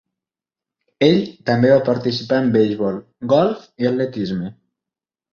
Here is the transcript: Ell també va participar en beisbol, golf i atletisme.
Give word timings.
Ell 1.07 1.19
també 1.49 1.69
va 1.71 1.83
participar 1.89 2.39
en 2.45 2.49
beisbol, 2.55 2.97
golf 3.35 3.61
i 3.85 3.91
atletisme. 3.91 4.51